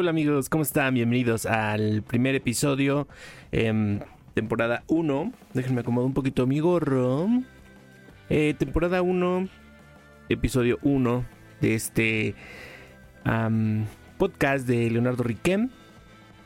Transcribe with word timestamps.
hola 0.00 0.10
amigos? 0.10 0.48
¿Cómo 0.48 0.62
están? 0.62 0.94
Bienvenidos 0.94 1.44
al 1.44 2.02
primer 2.02 2.34
episodio, 2.34 3.06
em, 3.52 4.00
temporada 4.32 4.82
1. 4.86 5.30
Déjenme 5.52 5.82
acomodar 5.82 6.06
un 6.06 6.14
poquito 6.14 6.46
mi 6.46 6.58
gorro. 6.58 7.28
Eh, 8.30 8.54
temporada 8.58 9.02
1, 9.02 9.46
episodio 10.30 10.78
1 10.80 11.26
de 11.60 11.74
este 11.74 12.34
podcast 14.16 14.66
de 14.66 14.90
Leonardo 14.90 15.22
Riquem. 15.22 15.68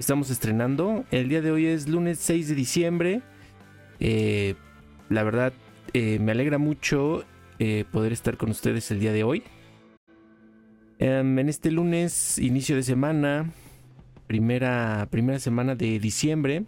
Estamos 0.01 0.31
estrenando. 0.31 1.05
El 1.13 1.29
día 1.29 1.41
de 1.41 1.53
hoy 1.53 1.67
es 1.67 1.89
lunes 1.89 2.19
6 2.19 2.49
de 2.49 2.55
diciembre. 2.57 3.23
Eh, 4.01 4.57
la 5.11 5.23
verdad, 5.23 5.53
eh, 5.93 6.19
me 6.19 6.33
alegra 6.33 6.59
mucho 6.59 7.25
poder 7.93 8.13
estar 8.13 8.37
con 8.37 8.51
ustedes 8.51 8.91
el 8.91 8.99
día 8.99 9.13
de 9.13 9.23
hoy. 9.23 9.45
Em, 10.99 11.39
en 11.39 11.49
este 11.49 11.71
lunes, 11.71 12.39
inicio 12.39 12.77
de 12.77 12.83
semana, 12.83 13.51
primera, 14.27 15.09
primera 15.11 15.39
semana 15.39 15.75
de 15.75 15.99
diciembre, 15.99 16.65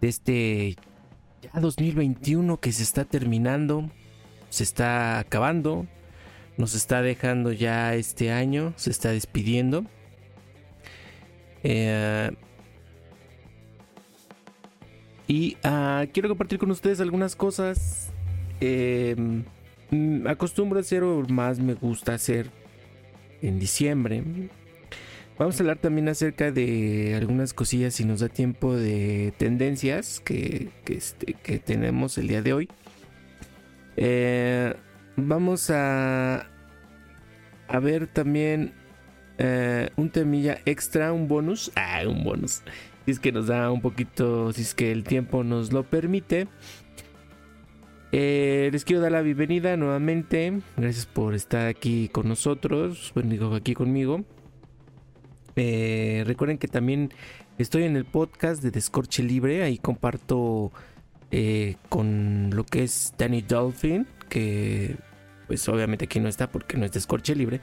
de 0.00 0.08
este 0.08 0.76
ya 1.42 1.60
2021 1.60 2.58
que 2.60 2.72
se 2.72 2.82
está 2.82 3.04
terminando, 3.04 3.90
se 4.50 4.62
está 4.62 5.18
acabando, 5.18 5.86
nos 6.56 6.74
está 6.74 7.02
dejando 7.02 7.52
ya 7.52 7.94
este 7.94 8.30
año, 8.30 8.72
se 8.76 8.90
está 8.90 9.10
despidiendo. 9.10 9.84
Eh, 11.64 12.30
y 15.26 15.56
ah, 15.64 16.06
quiero 16.12 16.28
compartir 16.28 16.58
con 16.58 16.70
ustedes 16.70 17.00
algunas 17.00 17.34
cosas. 17.34 18.12
Mm, 18.60 19.40
acostumbro 20.26 20.78
a 20.78 20.80
hacer 20.80 21.02
o 21.02 21.26
más 21.28 21.58
me 21.58 21.74
gusta 21.74 22.14
hacer 22.14 22.50
en 23.42 23.58
diciembre. 23.58 24.22
Vamos 25.38 25.60
a 25.60 25.62
hablar 25.62 25.78
también 25.78 26.08
acerca 26.08 26.50
de 26.50 27.14
algunas 27.14 27.52
cosillas 27.52 27.94
si 27.94 28.04
nos 28.04 28.20
da 28.20 28.28
tiempo 28.28 28.74
de 28.74 29.34
tendencias 29.36 30.20
que, 30.20 30.70
este, 30.86 31.34
tenemos 31.58 32.16
el 32.16 32.28
día 32.28 32.40
de 32.40 32.52
hoy. 32.54 32.68
Eh, 33.96 34.74
vamos 35.16 35.70
a, 35.70 36.46
a 37.68 37.78
ver 37.80 38.06
también 38.06 38.72
eh, 39.38 39.90
un 39.96 40.10
temilla 40.10 40.58
extra, 40.64 41.12
un 41.12 41.28
bonus. 41.28 41.70
Ah, 41.74 42.00
un 42.06 42.24
bonus. 42.24 42.62
Si 43.04 43.10
es 43.10 43.20
que 43.20 43.30
nos 43.30 43.46
da 43.46 43.70
un 43.70 43.82
poquito, 43.82 44.52
si 44.52 44.62
es 44.62 44.74
que 44.74 44.90
el 44.90 45.04
tiempo 45.04 45.44
nos 45.44 45.72
lo 45.72 45.84
permite. 45.84 46.48
Eh, 48.12 48.68
les 48.72 48.84
quiero 48.84 49.02
dar 49.02 49.12
la 49.12 49.20
bienvenida 49.22 49.76
nuevamente. 49.76 50.60
Gracias 50.76 51.06
por 51.06 51.34
estar 51.34 51.66
aquí 51.66 52.08
con 52.08 52.28
nosotros. 52.28 53.10
Bueno, 53.14 53.30
digo 53.30 53.54
aquí 53.54 53.74
conmigo. 53.74 54.24
Eh, 55.56 56.22
recuerden 56.26 56.58
que 56.58 56.68
también 56.68 57.12
estoy 57.58 57.82
en 57.84 57.96
el 57.96 58.04
podcast 58.04 58.62
de 58.62 58.70
Descorche 58.70 59.22
Libre. 59.22 59.62
Ahí 59.64 59.78
comparto 59.78 60.70
eh, 61.30 61.76
con 61.88 62.50
lo 62.52 62.64
que 62.64 62.84
es 62.84 63.12
Danny 63.18 63.42
Dolphin. 63.42 64.06
Que 64.28 64.96
pues 65.48 65.68
obviamente 65.68 66.04
aquí 66.04 66.20
no 66.20 66.28
está 66.28 66.50
porque 66.50 66.76
no 66.76 66.84
es 66.84 66.92
Descorche 66.92 67.34
Libre. 67.34 67.60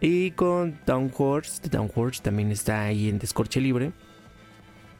Y 0.00 0.30
con 0.30 0.80
Downhorse. 0.86 1.68
Downhorse 1.68 2.22
también 2.22 2.50
está 2.50 2.84
ahí 2.84 3.10
en 3.10 3.18
Descorche 3.18 3.60
Libre. 3.60 3.92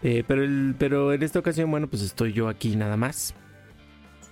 pero, 0.02 0.44
pero 0.78 1.14
en 1.14 1.22
esta 1.22 1.38
ocasión, 1.38 1.70
bueno, 1.70 1.88
pues 1.88 2.02
estoy 2.02 2.34
yo 2.34 2.48
aquí 2.48 2.76
nada 2.76 2.98
más 2.98 3.34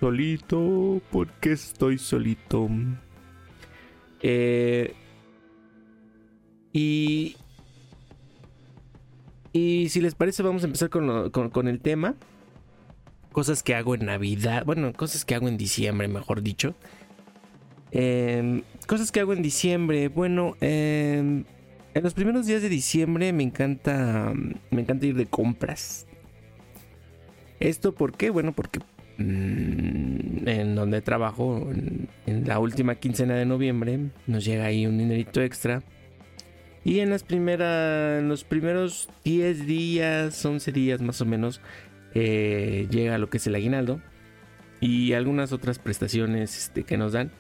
solito, 0.02 1.00
porque 1.12 1.52
estoy 1.52 1.96
solito. 1.96 2.68
Eh, 4.20 4.92
y, 6.72 7.36
y 9.52 9.88
si 9.90 10.00
les 10.00 10.16
parece, 10.16 10.42
vamos 10.42 10.64
a 10.64 10.66
empezar 10.66 10.90
con, 10.90 11.68
el 11.68 11.80
tema. 11.80 12.16
Cosas 13.30 13.62
que 13.62 13.76
hago 13.76 13.94
en 13.94 14.06
Navidad. 14.06 14.64
Bueno, 14.66 14.92
cosas 14.92 15.24
que 15.24 15.36
hago 15.36 15.46
en 15.46 15.56
diciembre, 15.56 16.08
mejor 16.08 16.42
dicho. 16.42 16.74
Em, 17.92 18.62
cosas 18.88 19.12
que 19.12 19.20
hago 19.20 19.32
en 19.34 19.42
diciembre. 19.42 20.08
Bueno, 20.08 20.56
em, 20.60 21.44
en 21.94 22.02
los 22.02 22.14
primeros 22.14 22.46
días 22.46 22.60
de 22.60 22.68
diciembre 22.68 23.32
me 23.32 23.44
encanta. 23.44 24.32
Me 24.72 24.80
encanta 24.80 25.06
ir 25.06 25.14
de 25.14 25.26
compras. 25.26 26.08
¿Esto 27.60 27.94
por 27.94 28.16
qué? 28.16 28.30
Bueno, 28.30 28.50
porque 28.52 28.80
en 30.46 30.74
donde 30.74 31.00
trabajo 31.00 31.70
en, 32.26 32.46
la 32.46 32.58
última 32.58 32.96
quincena 32.96 33.34
de 33.34 33.46
noviembre 33.46 33.98
nos 34.26 34.44
llega 34.44 34.66
ahí 34.66 34.86
un 34.86 34.98
dinerito 34.98 35.40
extra. 35.40 35.82
Y 36.84 36.98
en 37.00 37.10
las 37.10 37.22
primeras 37.22 38.20
en 38.20 38.28
los 38.28 38.44
primeros 38.44 39.08
10 39.24 39.66
días 39.66 40.44
11 40.44 40.72
días 40.72 41.00
más 41.00 41.20
o 41.20 41.24
menos 41.24 41.60
eh, 42.14 42.88
llega 42.90 43.18
lo 43.18 43.30
que 43.30 43.36
es 43.36 43.46
el 43.46 43.54
aguinaldo 43.54 44.00
y 44.80 45.12
algunas 45.12 45.52
otras 45.52 45.78
prestaciones 45.78 46.58
este, 46.58 46.82
que 46.82 46.96
nos 46.96 47.12
dan 47.12 47.30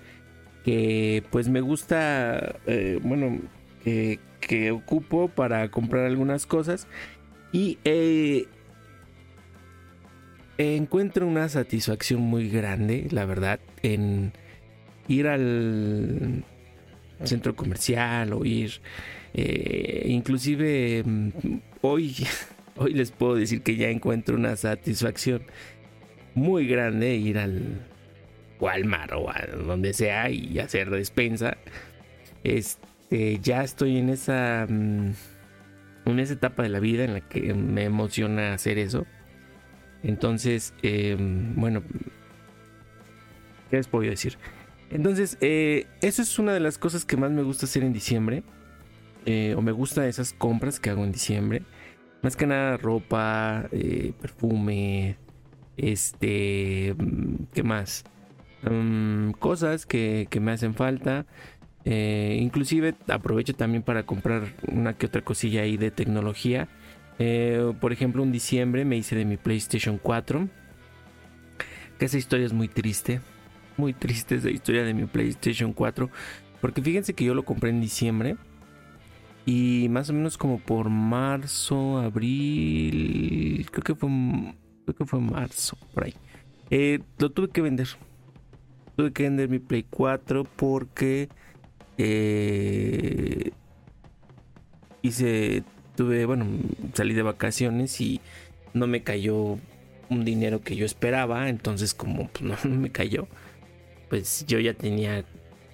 que 0.64 1.24
pues 1.30 1.48
me 1.48 1.60
gusta 1.60 2.54
eh, 2.66 3.00
bueno 3.02 3.40
que, 3.82 4.20
que 4.40 4.70
ocupo 4.70 5.28
para 5.28 5.70
comprar 5.70 6.06
algunas 6.06 6.46
cosas. 6.46 6.86
Y 7.52 7.78
eh, 7.84 8.46
encuentro 10.62 11.26
una 11.26 11.48
satisfacción 11.48 12.20
muy 12.20 12.48
grande, 12.48 13.06
la 13.10 13.24
verdad, 13.24 13.60
en 13.82 14.32
ir 15.08 15.28
al 15.28 16.44
centro 17.24 17.54
comercial 17.54 18.32
o 18.32 18.44
ir, 18.44 18.80
eh, 19.34 20.04
inclusive 20.08 21.02
mm, 21.04 21.30
hoy, 21.82 22.16
hoy 22.76 22.94
les 22.94 23.10
puedo 23.10 23.34
decir 23.34 23.62
que 23.62 23.76
ya 23.76 23.88
encuentro 23.88 24.36
una 24.36 24.56
satisfacción 24.56 25.42
muy 26.34 26.66
grande 26.66 27.14
ir 27.14 27.38
al 27.38 27.86
Walmart 28.60 29.12
o 29.12 29.30
a 29.30 29.46
donde 29.66 29.92
sea 29.92 30.30
y 30.30 30.58
hacer 30.58 30.90
despensa. 30.90 31.56
Este, 32.44 33.38
ya 33.40 33.64
estoy 33.64 33.98
en 33.98 34.08
esa, 34.08 34.66
mm, 34.68 35.12
en 36.06 36.18
esa 36.18 36.34
etapa 36.34 36.62
de 36.62 36.68
la 36.68 36.80
vida 36.80 37.04
en 37.04 37.14
la 37.14 37.20
que 37.20 37.54
me 37.54 37.84
emociona 37.84 38.54
hacer 38.54 38.78
eso 38.78 39.06
entonces, 40.02 40.74
em, 40.82 41.54
bueno, 41.54 41.82
¿qué 43.70 43.76
les 43.76 43.88
puedo 43.88 44.08
decir? 44.08 44.36
Entonces, 44.90 45.38
eh, 45.40 45.86
eso 46.02 46.22
es 46.22 46.38
una 46.38 46.52
de 46.52 46.60
las 46.60 46.76
cosas 46.76 47.04
que 47.04 47.16
más 47.16 47.30
me 47.30 47.42
gusta 47.42 47.66
hacer 47.66 47.82
en 47.84 47.92
diciembre. 47.92 48.42
Eh, 49.24 49.54
o 49.56 49.62
me 49.62 49.72
gusta 49.72 50.06
esas 50.06 50.32
compras 50.32 50.80
que 50.80 50.90
hago 50.90 51.04
en 51.04 51.12
diciembre. 51.12 51.62
Más 52.22 52.36
que 52.36 52.46
nada 52.46 52.76
ropa, 52.76 53.68
eh, 53.72 54.12
perfume, 54.20 55.16
este, 55.76 56.94
¿qué 57.54 57.62
más? 57.62 58.04
Mm, 58.62 59.32
cosas 59.32 59.86
que, 59.86 60.26
que, 60.30 60.40
me 60.40 60.52
hacen 60.52 60.74
falta. 60.74 61.26
inclusive 61.84 62.94
aprovecho 63.08 63.54
también 63.54 63.82
para 63.82 64.04
comprar 64.04 64.54
una 64.70 64.94
que 64.94 65.06
otra 65.06 65.22
cosilla 65.22 65.62
ahí 65.62 65.76
de 65.76 65.90
tecnología 65.90 66.68
eh, 67.24 67.72
por 67.80 67.92
ejemplo, 67.92 68.24
en 68.24 68.32
diciembre 68.32 68.84
me 68.84 68.96
hice 68.96 69.14
de 69.14 69.24
mi 69.24 69.36
PlayStation 69.36 69.96
4. 69.96 70.48
Que 71.98 72.04
esa 72.06 72.18
historia 72.18 72.46
es 72.46 72.52
muy 72.52 72.66
triste. 72.66 73.20
Muy 73.76 73.92
triste 73.92 74.34
esa 74.34 74.50
historia 74.50 74.82
de 74.82 74.92
mi 74.92 75.04
PlayStation 75.04 75.72
4. 75.72 76.10
Porque 76.60 76.82
fíjense 76.82 77.14
que 77.14 77.24
yo 77.24 77.34
lo 77.34 77.44
compré 77.44 77.70
en 77.70 77.80
diciembre. 77.80 78.36
Y 79.46 79.86
más 79.90 80.10
o 80.10 80.14
menos 80.14 80.36
como 80.36 80.58
por 80.58 80.88
marzo, 80.90 81.98
abril. 81.98 83.66
Creo 83.70 83.84
que 83.84 83.94
fue. 83.94 84.10
Creo 84.84 84.96
que 84.96 85.06
fue 85.06 85.20
marzo, 85.20 85.78
por 85.94 86.04
ahí. 86.04 86.14
Eh, 86.70 87.00
lo 87.18 87.30
tuve 87.30 87.50
que 87.50 87.62
vender. 87.62 87.88
Tuve 88.96 89.12
que 89.12 89.22
vender 89.22 89.48
mi 89.48 89.60
Play 89.60 89.84
4 89.88 90.44
porque. 90.56 91.28
Eh, 91.98 93.52
hice 95.02 95.62
tuve, 95.96 96.24
bueno, 96.26 96.46
salí 96.94 97.14
de 97.14 97.22
vacaciones 97.22 98.00
y 98.00 98.20
no 98.74 98.86
me 98.86 99.02
cayó 99.02 99.58
un 100.08 100.24
dinero 100.24 100.60
que 100.60 100.76
yo 100.76 100.84
esperaba, 100.84 101.48
entonces 101.48 101.94
como 101.94 102.28
pues, 102.28 102.42
no, 102.64 102.70
me 102.70 102.90
cayó, 102.90 103.28
pues 104.08 104.44
yo 104.46 104.58
ya 104.58 104.74
tenía 104.74 105.24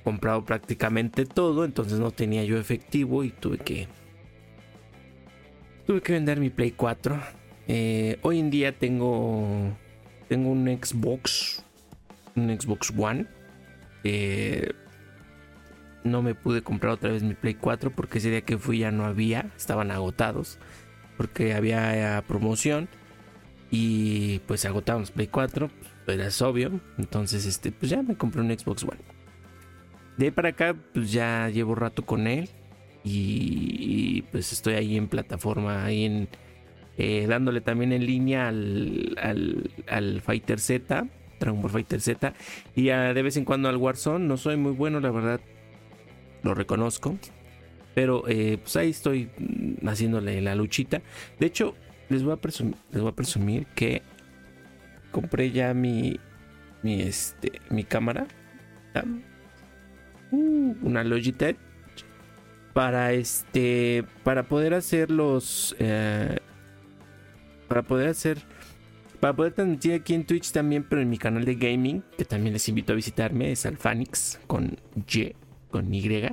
comprado 0.05 0.45
prácticamente 0.45 1.27
todo, 1.27 1.65
entonces 1.65 1.99
no 1.99 2.11
tenía 2.11 2.45
yo 2.45 2.59
efectivo 2.59 3.25
y 3.25 3.31
tuve 3.31 3.59
que 3.59 3.89
tuve 5.87 6.01
que 6.01 6.13
vender 6.13 6.39
mi 6.41 6.51
Play 6.51 6.73
4. 6.73 7.21
Eh, 7.67 8.19
hoy 8.23 8.39
en 8.39 8.51
día 8.51 8.73
tengo 8.73 9.77
tengo 10.29 10.51
un 10.51 10.67
Xbox, 10.67 11.65
un 12.37 12.59
Xbox 12.59 12.93
One. 12.97 13.27
Eh, 14.05 14.71
no 16.11 16.23
me 16.23 16.35
pude 16.35 16.63
comprar 16.63 16.95
otra 16.95 17.11
vez 17.13 17.23
mi 17.23 17.35
Play 17.35 17.55
4 17.55 17.91
porque 17.91 18.19
ese 18.19 18.31
día 18.31 18.43
que 18.43 18.59
fui 18.59 18.79
ya 18.79 18.91
no 18.91 19.05
había, 19.05 19.51
estaban 19.57 19.91
agotados 19.91 20.59
porque 21.17 21.55
había 21.55 22.23
promoción 22.27 22.89
y 23.71 24.41
pues 24.41 24.65
agotamos 24.65 25.11
Play 25.11 25.27
4, 25.29 25.71
pues 26.07 26.19
era 26.19 26.49
obvio, 26.49 26.81
entonces 26.97 27.45
este 27.47 27.73
pues 27.73 27.91
ya 27.91 28.03
me 28.03 28.17
compré 28.17 28.41
un 28.41 28.57
Xbox 28.57 28.83
One. 28.85 29.01
De 30.17 30.27
ahí 30.27 30.31
para 30.31 30.51
acá 30.51 30.75
pues 30.93 31.13
ya 31.13 31.49
llevo 31.49 31.75
rato 31.75 32.05
con 32.05 32.27
él. 32.27 32.49
Y, 33.05 34.23
pues 34.33 34.53
estoy 34.53 34.75
ahí 34.75 34.97
en 34.97 35.09
plataforma, 35.09 35.85
ahí 35.85 36.05
en... 36.05 36.29
Eh, 36.99 37.27
dándole 37.29 37.61
también 37.61 37.93
en 37.93 38.05
línea 38.05 38.49
al, 38.49 39.17
al, 39.87 40.21
Fighter 40.21 40.59
Z, 40.59 41.07
Dragon 41.39 41.63
Ball 41.63 41.71
Fighter 41.71 42.01
Z, 42.01 42.35
y 42.75 42.87
de 42.87 43.23
vez 43.23 43.37
en 43.37 43.45
cuando 43.45 43.69
al 43.69 43.77
Warzone. 43.77 44.27
No 44.27 44.37
soy 44.37 44.57
muy 44.57 44.73
bueno, 44.73 44.99
la 44.99 45.13
verdad, 45.13 45.41
lo 46.49 46.55
reconozco. 46.55 47.19
Pero 47.95 48.25
eh, 48.29 48.59
pues 48.59 48.77
ahí 48.77 48.91
estoy 48.91 49.31
mm, 49.39 49.87
haciéndole 49.89 50.41
la 50.41 50.55
luchita. 50.55 51.03
De 51.39 51.47
hecho, 51.47 51.75
les 52.09 52.23
voy 52.23 52.33
a 52.33 52.37
presumir, 52.37 52.77
les 52.93 53.03
voy 53.03 53.11
a 53.11 53.15
presumir 53.15 53.67
que 53.75 54.03
compré 55.11 55.51
ya 55.51 55.75
mi, 55.75 56.19
mi, 56.83 57.03
este, 57.03 57.61
mi 57.71 57.85
cámara. 57.85 58.27
Uh, 60.31 60.75
una 60.83 61.05
Logitech. 61.05 61.57
Para 62.73 63.13
este. 63.13 64.05
Para 64.23 64.45
poder 64.45 64.75
hacer 64.75 65.11
los. 65.11 65.75
Eh, 65.79 66.39
para 67.67 67.83
poder 67.83 68.09
hacer. 68.09 68.39
Para 69.21 69.35
poder 69.35 69.53
transmitir 69.53 69.95
aquí 69.95 70.15
en 70.15 70.25
Twitch 70.25 70.53
también, 70.53 70.85
pero 70.89 71.03
en 71.03 71.11
mi 71.11 71.19
canal 71.19 71.45
de 71.45 71.57
gaming, 71.57 72.05
que 72.17 72.25
también 72.25 72.53
les 72.53 72.69
invito 72.69 72.93
a 72.93 72.97
visitarme, 72.97 73.51
es 73.51 73.67
Alfanix 73.67 74.39
con 74.47 74.77
Y, 75.13 75.35
con 75.71 75.93
Y. 75.93 76.29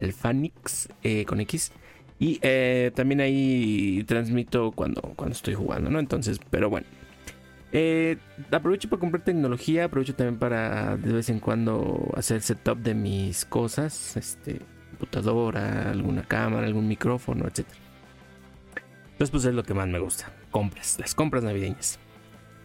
Alfanix 0.00 0.88
eh, 1.02 1.24
con 1.24 1.40
X. 1.40 1.72
Y 2.18 2.38
eh, 2.42 2.92
también 2.94 3.20
ahí 3.20 4.04
transmito 4.06 4.70
cuando, 4.72 5.02
cuando 5.16 5.34
estoy 5.34 5.54
jugando, 5.54 5.90
¿no? 5.90 5.98
Entonces, 5.98 6.38
pero 6.50 6.70
bueno. 6.70 6.86
Eh, 7.72 8.18
aprovecho 8.52 8.88
para 8.88 9.00
comprar 9.00 9.24
tecnología, 9.24 9.86
aprovecho 9.86 10.14
también 10.14 10.38
para 10.38 10.96
de 10.96 11.12
vez 11.12 11.28
en 11.28 11.40
cuando 11.40 12.08
hacer 12.16 12.40
setup 12.40 12.78
de 12.78 12.94
mis 12.94 13.44
cosas, 13.44 14.16
este, 14.16 14.60
computadora, 14.90 15.90
alguna 15.90 16.22
cámara, 16.22 16.68
algún 16.68 16.86
micrófono, 16.86 17.46
etc. 17.48 17.66
Entonces, 19.10 19.30
pues 19.30 19.44
es 19.44 19.54
lo 19.54 19.64
que 19.64 19.74
más 19.74 19.88
me 19.88 19.98
gusta, 19.98 20.32
compras, 20.52 20.98
las 21.00 21.16
compras 21.16 21.42
navideñas. 21.42 21.98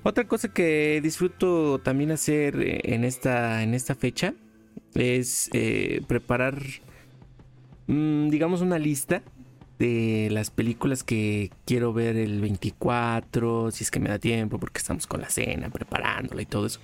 Otra 0.03 0.27
cosa 0.27 0.53
que 0.53 0.99
disfruto 1.01 1.79
también 1.79 2.11
hacer 2.11 2.55
en 2.85 3.03
esta, 3.03 3.63
en 3.63 3.73
esta 3.73 3.95
fecha 3.95 4.35
es 4.95 5.49
eh, 5.53 6.01
preparar, 6.07 6.61
mm, 7.87 8.29
digamos, 8.29 8.61
una 8.61 8.79
lista 8.79 9.23
de 9.79 10.27
las 10.31 10.51
películas 10.51 11.03
que 11.03 11.51
quiero 11.65 11.93
ver 11.93 12.17
el 12.17 12.41
24, 12.41 13.71
si 13.71 13.83
es 13.83 13.91
que 13.91 13.99
me 13.99 14.09
da 14.09 14.19
tiempo, 14.19 14.59
porque 14.59 14.79
estamos 14.79 15.07
con 15.07 15.21
la 15.21 15.29
cena, 15.29 15.69
preparándola 15.69 16.41
y 16.41 16.45
todo 16.45 16.65
eso. 16.65 16.81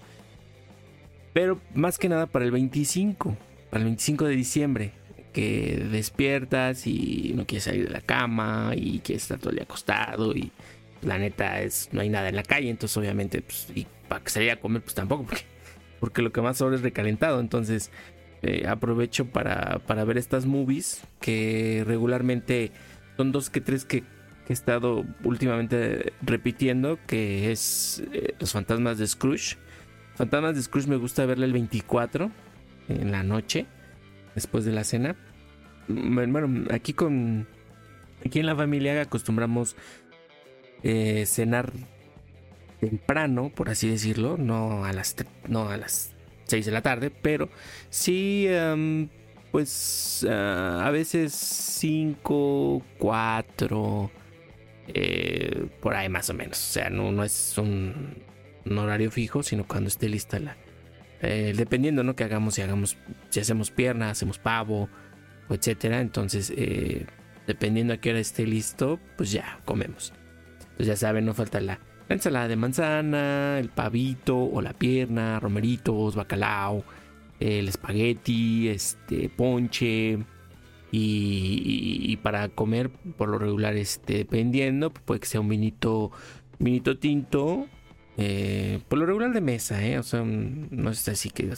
Pero 1.34 1.60
más 1.74 1.98
que 1.98 2.08
nada 2.08 2.28
para 2.28 2.46
el 2.46 2.52
25, 2.52 3.36
para 3.70 3.80
el 3.82 3.86
25 3.86 4.26
de 4.26 4.36
diciembre, 4.36 4.92
que 5.34 5.86
despiertas 5.92 6.88
y 6.88 7.34
no 7.36 7.46
quieres 7.46 7.66
salir 7.66 7.88
de 7.88 7.94
la 7.94 8.00
cama 8.00 8.72
y 8.74 9.00
quieres 9.00 9.24
estar 9.24 9.38
todo 9.38 9.50
el 9.50 9.58
día 9.58 9.66
acostado 9.66 10.34
y 10.34 10.54
la 11.02 11.18
neta 11.18 11.62
es 11.62 11.90
no 11.92 12.00
hay 12.00 12.08
nada 12.08 12.30
en 12.30 12.38
la 12.38 12.44
calle, 12.44 12.70
entonces 12.70 12.96
obviamente 12.96 13.42
pues, 13.42 13.68
y 13.76 13.86
para 14.08 14.24
que 14.24 14.30
salir 14.30 14.52
a 14.52 14.62
comer 14.62 14.82
pues 14.82 14.96
tampoco, 14.96 15.24
porque, 15.24 15.44
porque 16.00 16.22
lo 16.22 16.32
que 16.32 16.42
más 16.42 16.58
sobra 16.58 16.76
es 16.76 16.82
recalentado, 16.82 17.40
entonces 17.40 17.92
eh, 18.42 18.68
aprovecho 18.68 19.26
para, 19.26 19.82
ver 20.06 20.18
estas 20.18 20.46
movies 20.46 21.02
que 21.20 21.84
regularmente 21.88 22.72
son 23.18 23.32
dos 23.32 23.50
que 23.50 23.62
tres 23.62 23.86
que, 23.86 24.04
he 24.48 24.54
estado 24.54 25.04
últimamente 25.24 26.14
repitiendo, 26.22 27.00
que 27.08 27.52
es 27.52 28.04
eh, 28.14 28.36
Los 28.40 28.52
Fantasmas 28.52 29.00
de 29.00 29.08
Scrooge. 29.08 29.58
Fantasmas 30.14 30.56
de 30.56 30.62
Scrooge 30.62 30.88
me 30.88 30.98
gusta 30.98 31.26
verla 31.26 31.46
el 31.46 31.54
24 31.54 32.30
en 32.90 33.12
la 33.12 33.24
noche, 33.24 33.66
después 34.36 34.64
de 34.64 34.72
la 34.72 34.84
cena. 34.84 35.16
Mm, 35.88 36.32
bueno, 36.32 36.66
aquí 36.72 36.94
con... 36.94 37.48
Aquí 38.24 38.40
en 38.40 38.46
la 38.46 38.56
familia 38.56 39.02
acostumbramos 39.02 39.76
eh, 40.84 41.26
cenar 41.26 41.72
temprano, 42.80 43.52
por 43.54 43.70
así 43.70 43.90
decirlo, 43.90 44.38
no 44.38 44.86
a 44.86 44.94
las 44.94 45.16
no 45.48 45.70
a 45.70 45.78
las 45.78 46.16
6 46.46 46.66
de 46.66 46.72
la 46.72 46.82
tarde, 46.82 47.10
pero 47.10 47.50
sí, 47.90 48.46
em, 48.48 49.10
pues 49.52 50.26
ah, 50.30 50.84
a 50.86 50.92
veces 50.92 51.34
5, 51.34 52.84
4, 52.98 54.12
eh, 54.88 55.68
por 55.82 55.96
ahí 55.96 56.10
más 56.10 56.30
o 56.30 56.34
menos. 56.34 56.58
O 56.58 56.72
sea, 56.74 56.90
no, 56.90 57.12
no 57.12 57.24
es 57.24 57.58
un, 57.58 58.24
horario 58.66 59.12
fijo, 59.12 59.44
sino 59.44 59.66
cuando 59.66 59.88
esté 59.88 60.10
lista 60.10 60.40
la... 60.40 60.58
Eh, 61.22 61.54
dependiendo, 61.56 62.04
¿no? 62.04 62.16
Que 62.16 62.24
hagamos, 62.24 62.56
si 62.56 62.62
hagamos, 62.62 62.98
si 63.30 63.40
hacemos 63.40 63.72
pierna, 63.72 64.10
hacemos 64.10 64.38
pavo, 64.38 64.90
etcétera. 65.50 66.02
Entonces, 66.02 66.54
eh, 66.56 67.06
dependiendo 67.48 67.94
a 67.94 67.98
qué 67.98 68.12
hora 68.12 68.20
esté 68.20 68.46
listo, 68.46 69.00
pues 69.18 69.32
ya 69.32 69.60
comemos. 69.66 70.14
Entonces 70.60 70.88
ya 70.88 70.96
saben, 70.96 71.26
no 71.26 71.34
falta 71.34 71.62
la 71.62 71.80
la 72.08 72.16
ensalada 72.16 72.48
de 72.48 72.56
manzana, 72.56 73.60
el 73.60 73.70
pavito 73.70 74.38
o 74.38 74.62
la 74.62 74.74
pierna, 74.74 75.40
romeritos, 75.40 76.16
bacalao, 76.16 76.84
el 77.40 77.68
espagueti, 77.68 78.70
este, 78.70 79.30
ponche. 79.30 80.20
Y, 80.98 82.18
para 82.24 82.48
comer, 82.48 82.90
por 82.90 83.28
lo 83.28 83.38
regular, 83.38 83.76
este, 83.76 84.20
dependiendo, 84.20 84.92
puede 84.92 85.20
que 85.20 85.28
sea 85.28 85.42
un 85.42 85.50
vinito, 85.50 86.12
vinito 86.58 86.98
tinto, 86.98 87.68
eh, 88.16 88.80
por 88.88 89.00
lo 89.00 89.06
regular 89.06 89.34
de 89.34 89.42
mesa, 89.42 89.86
¿eh? 89.86 90.00
o 90.00 90.04
sea, 90.04 90.24
no 90.24 90.90
es 90.90 91.06
así 91.10 91.32
que, 91.32 91.52
o, 91.52 91.56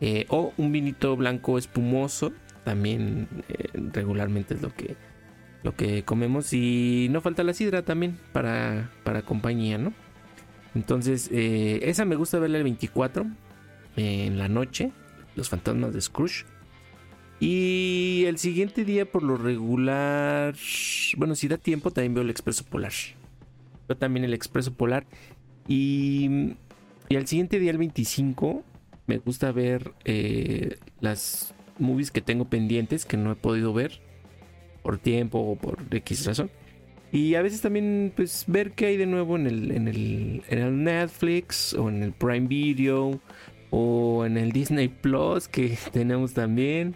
eh, 0.00 0.26
o 0.28 0.52
un 0.56 0.70
vinito 0.70 1.16
blanco 1.16 1.58
espumoso, 1.58 2.32
también 2.64 3.26
eh, 3.48 3.68
regularmente 3.92 4.54
es 4.54 4.62
lo 4.62 4.72
que 4.72 4.94
lo 5.62 5.74
que 5.76 6.04
comemos 6.04 6.52
y 6.52 7.08
no 7.10 7.20
falta 7.20 7.44
la 7.44 7.54
sidra 7.54 7.82
también 7.82 8.18
para, 8.32 8.90
para 9.04 9.22
compañía, 9.22 9.78
¿no? 9.78 9.92
Entonces, 10.74 11.28
eh, 11.32 11.80
esa 11.82 12.04
me 12.04 12.16
gusta 12.16 12.38
verla 12.38 12.58
el 12.58 12.64
24 12.64 13.26
en 13.96 14.38
la 14.38 14.48
noche, 14.48 14.92
Los 15.36 15.48
fantasmas 15.48 15.92
de 15.92 16.00
Scrooge. 16.00 16.44
Y 17.40 18.24
el 18.26 18.38
siguiente 18.38 18.84
día, 18.84 19.10
por 19.10 19.22
lo 19.22 19.36
regular, 19.36 20.54
bueno, 21.16 21.34
si 21.34 21.48
da 21.48 21.58
tiempo, 21.58 21.90
también 21.90 22.14
veo 22.14 22.22
el 22.22 22.30
Expreso 22.30 22.64
Polar. 22.64 22.92
Veo 23.88 23.96
también 23.96 24.24
el 24.24 24.32
Expreso 24.32 24.72
Polar. 24.72 25.06
Y, 25.66 26.54
y 27.08 27.16
al 27.16 27.26
siguiente 27.26 27.58
día, 27.58 27.72
el 27.72 27.78
25, 27.78 28.64
me 29.06 29.18
gusta 29.18 29.52
ver 29.52 29.92
eh, 30.04 30.78
las 31.00 31.54
movies 31.78 32.10
que 32.10 32.20
tengo 32.20 32.44
pendientes 32.46 33.04
que 33.04 33.16
no 33.16 33.32
he 33.32 33.36
podido 33.36 33.72
ver 33.72 34.00
por 34.82 34.98
tiempo 34.98 35.38
o 35.38 35.56
por 35.56 35.78
X 35.90 36.26
razón. 36.26 36.50
Y 37.12 37.34
a 37.34 37.42
veces 37.42 37.60
también 37.60 38.12
pues 38.16 38.44
ver 38.46 38.72
qué 38.72 38.86
hay 38.86 38.96
de 38.96 39.06
nuevo 39.06 39.36
en 39.36 39.46
el, 39.46 39.70
en 39.70 39.86
el, 39.86 40.42
en 40.48 40.58
el 40.58 40.82
Netflix 40.82 41.74
o 41.74 41.90
en 41.90 42.02
el 42.02 42.12
Prime 42.12 42.48
Video 42.48 43.20
o 43.70 44.24
en 44.24 44.38
el 44.38 44.52
Disney 44.52 44.88
Plus 44.88 45.46
que 45.46 45.76
tenemos 45.92 46.32
también 46.32 46.94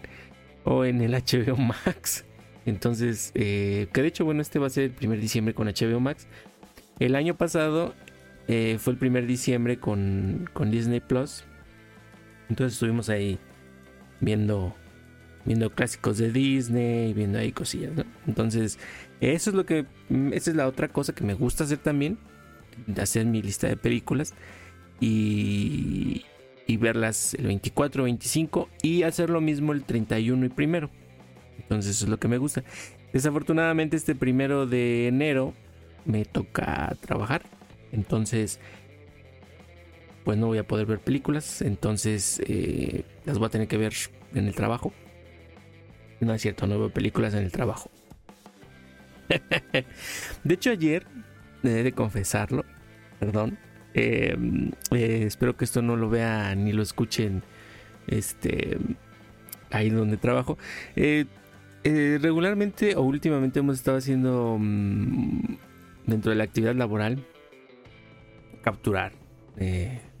o 0.63 0.85
en 0.85 1.01
el 1.01 1.13
HBO 1.13 1.55
Max. 1.55 2.25
Entonces, 2.65 3.31
eh, 3.35 3.87
que 3.93 4.01
de 4.01 4.07
hecho, 4.09 4.25
bueno, 4.25 4.41
este 4.41 4.59
va 4.59 4.67
a 4.67 4.69
ser 4.69 4.85
el 4.85 4.91
primer 4.91 5.21
diciembre 5.21 5.53
con 5.53 5.67
HBO 5.67 5.99
Max. 6.01 6.27
El 6.99 7.15
año 7.15 7.37
pasado 7.37 7.93
eh, 8.47 8.77
fue 8.79 8.93
el 8.93 8.99
primer 8.99 9.27
diciembre 9.27 9.77
con, 9.77 10.49
con 10.51 10.71
Disney 10.71 10.99
Plus. 10.99 11.45
Entonces 12.49 12.73
estuvimos 12.73 13.09
ahí 13.09 13.37
viendo 14.19 14.75
viendo 15.47 15.71
clásicos 15.71 16.17
de 16.17 16.31
Disney, 16.31 17.13
viendo 17.13 17.39
ahí 17.39 17.51
cosillas, 17.51 17.93
¿no? 17.95 18.03
Entonces, 18.27 18.77
eso 19.21 19.49
es 19.49 19.55
lo 19.55 19.65
que, 19.65 19.85
mm, 20.09 20.33
esa 20.33 20.51
es 20.51 20.55
la 20.55 20.67
otra 20.67 20.89
cosa 20.89 21.15
que 21.15 21.23
me 21.23 21.33
gusta 21.33 21.63
hacer 21.63 21.79
también, 21.79 22.19
hacer 23.01 23.25
mi 23.25 23.41
lista 23.41 23.67
de 23.67 23.77
películas 23.77 24.35
y, 24.99 26.25
y 26.67 26.77
verlas 26.77 27.33
el 27.33 27.47
24, 27.47 28.03
25 28.03 28.69
y 28.83 29.03
hacer 29.03 29.29
lo 29.29 29.41
mismo 29.41 29.73
el 29.73 29.83
31 29.83 30.45
y 30.45 30.49
primero. 30.49 30.91
Entonces, 31.59 31.95
eso 31.95 32.05
es 32.05 32.11
lo 32.11 32.19
que 32.19 32.27
me 32.27 32.37
gusta. 32.37 32.63
Desafortunadamente, 33.13 33.95
este 33.97 34.13
primero 34.13 34.67
de 34.67 35.07
enero 35.07 35.53
me 36.05 36.25
toca 36.25 36.95
trabajar, 37.01 37.43
entonces 37.91 38.59
pues 40.23 40.37
no 40.37 40.47
voy 40.47 40.57
a 40.57 40.67
poder 40.67 40.85
ver 40.85 40.99
películas, 40.99 41.61
entonces 41.61 42.41
eh, 42.45 43.05
las 43.23 43.37
voy 43.37 43.47
a 43.47 43.49
tener 43.49 43.69
que 43.69 43.77
ver 43.77 43.93
en 44.35 44.47
el 44.47 44.53
trabajo. 44.53 44.91
No 46.19 46.33
es 46.33 46.41
cierto, 46.41 46.67
no 46.67 46.79
veo 46.79 46.89
películas 46.89 47.33
en 47.33 47.43
el 47.43 47.51
trabajo. 47.51 47.91
de 50.43 50.53
hecho, 50.53 50.71
ayer, 50.71 51.05
he 51.63 51.69
de 51.83 51.91
confesarlo, 51.91 52.65
perdón. 53.19 53.57
Em, 53.93 54.71
eh, 54.91 55.23
espero 55.25 55.57
que 55.57 55.65
esto 55.65 55.81
no 55.81 55.95
lo 55.95 56.09
vean 56.09 56.65
ni 56.65 56.71
lo 56.71 56.83
escuchen 56.83 57.41
este, 58.07 58.77
ahí 59.71 59.89
donde 59.89 60.17
trabajo. 60.17 60.57
Eh, 60.95 61.25
eh, 61.83 62.19
regularmente 62.21 62.95
o 62.95 63.01
últimamente 63.01 63.59
hemos 63.59 63.77
estado 63.77 63.97
haciendo 63.97 64.57
mm, 64.59 65.57
dentro 66.05 66.31
de 66.31 66.35
la 66.35 66.43
actividad 66.43 66.75
laboral 66.75 67.23
capturar 68.61 69.13